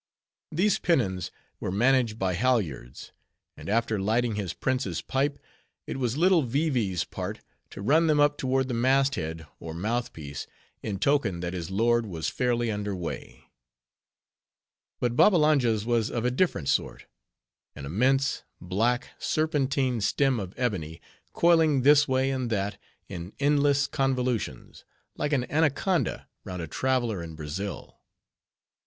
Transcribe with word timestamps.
These 0.51 0.79
pennons 0.79 1.29
were 1.59 1.71
managed 1.71 2.17
by 2.17 2.33
halyards; 2.33 3.11
and 3.55 3.69
after 3.69 3.99
lighting 4.01 4.33
his 4.33 4.51
prince's 4.51 4.99
pipe, 4.99 5.37
it 5.85 5.97
was 5.97 6.17
little 6.17 6.41
Vee 6.41 6.69
Vee's 6.71 7.03
part 7.03 7.41
to 7.69 7.83
run 7.83 8.07
them 8.07 8.19
up 8.19 8.35
toward 8.35 8.67
the 8.67 8.73
mast 8.73 9.13
head, 9.13 9.45
or 9.59 9.75
mouthpiece, 9.75 10.47
in 10.81 10.97
token 10.97 11.39
that 11.41 11.53
his 11.53 11.69
lord 11.69 12.07
was 12.07 12.29
fairly 12.29 12.71
under 12.71 12.95
weigh. 12.95 13.43
But 14.99 15.15
Babbalanja's 15.15 15.85
was 15.85 16.09
of 16.09 16.25
a 16.25 16.31
different 16.31 16.67
sort; 16.67 17.05
an 17.75 17.85
immense, 17.85 18.41
black, 18.59 19.09
serpentine 19.19 20.01
stem 20.01 20.39
of 20.39 20.55
ebony, 20.57 20.99
coiling 21.31 21.83
this 21.83 22.07
way 22.07 22.31
and 22.31 22.49
that, 22.49 22.79
in 23.07 23.33
endless 23.39 23.85
convolutions, 23.85 24.83
like 25.15 25.31
an 25.31 25.45
anaconda 25.51 26.27
round 26.43 26.63
a 26.63 26.67
traveler 26.67 27.21
in 27.21 27.35
Brazil. 27.35 27.99